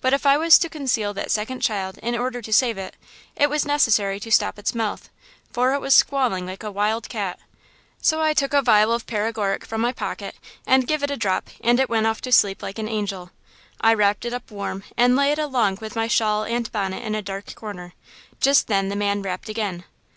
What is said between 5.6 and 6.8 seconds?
it was squalling like a